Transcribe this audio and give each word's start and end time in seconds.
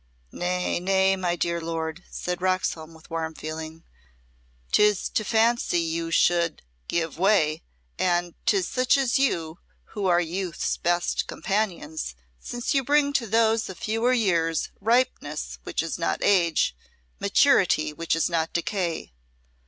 "Nay, 0.31 0.79
nay, 0.79 1.15
my 1.15 1.35
dear 1.35 1.61
lord," 1.61 2.03
said 2.09 2.41
Roxholm 2.41 2.95
with 2.95 3.11
warm 3.11 3.35
feeling, 3.35 3.83
"'tis 4.71 5.07
to 5.09 5.23
fancy 5.23 5.77
you 5.79 6.09
should 6.09 6.63
give 6.87 7.19
way 7.19 7.61
and 7.99 8.33
'tis 8.47 8.67
such 8.67 8.97
as 8.97 9.19
you 9.19 9.59
who 9.93 10.07
are 10.07 10.19
youths' 10.19 10.77
best 10.77 11.27
companions, 11.27 12.15
since 12.39 12.73
you 12.73 12.83
bring 12.83 13.13
to 13.13 13.27
those 13.27 13.69
of 13.69 13.77
fewer 13.77 14.11
years 14.11 14.71
ripeness 14.81 15.59
which 15.65 15.83
is 15.83 15.99
not 15.99 16.23
age, 16.23 16.75
maturity 17.19 17.93
which 17.93 18.15
is 18.15 18.27
not 18.27 18.51
decay. 18.53 19.13